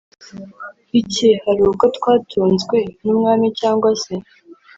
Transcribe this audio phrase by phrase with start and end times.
[1.01, 4.13] iki hari ubwo twatunzwe n umwami cyangwa se